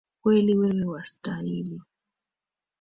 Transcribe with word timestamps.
Kweli 0.21 0.53
wewe 0.59 0.85
wastahili 0.93 1.77